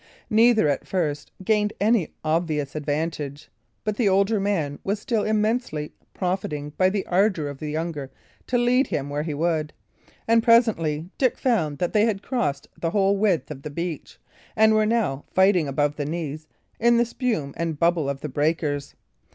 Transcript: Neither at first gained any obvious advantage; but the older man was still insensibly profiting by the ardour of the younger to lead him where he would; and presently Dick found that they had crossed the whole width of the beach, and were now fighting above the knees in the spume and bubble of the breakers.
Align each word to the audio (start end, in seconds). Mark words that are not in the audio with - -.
Neither 0.31 0.67
at 0.67 0.87
first 0.87 1.31
gained 1.43 1.73
any 1.79 2.11
obvious 2.23 2.73
advantage; 2.75 3.51
but 3.83 3.97
the 3.97 4.09
older 4.09 4.39
man 4.39 4.79
was 4.83 4.99
still 4.99 5.23
insensibly 5.23 5.91
profiting 6.15 6.71
by 6.71 6.89
the 6.89 7.05
ardour 7.05 7.47
of 7.47 7.59
the 7.59 7.69
younger 7.69 8.09
to 8.47 8.57
lead 8.57 8.87
him 8.87 9.11
where 9.11 9.21
he 9.21 9.35
would; 9.35 9.73
and 10.27 10.41
presently 10.41 11.11
Dick 11.19 11.37
found 11.37 11.77
that 11.77 11.93
they 11.93 12.05
had 12.05 12.23
crossed 12.23 12.67
the 12.79 12.89
whole 12.89 13.15
width 13.15 13.51
of 13.51 13.61
the 13.61 13.69
beach, 13.69 14.17
and 14.55 14.73
were 14.73 14.87
now 14.87 15.23
fighting 15.35 15.67
above 15.67 15.97
the 15.97 16.05
knees 16.05 16.47
in 16.79 16.97
the 16.97 17.05
spume 17.05 17.53
and 17.55 17.77
bubble 17.77 18.09
of 18.09 18.21
the 18.21 18.29
breakers. 18.29 18.95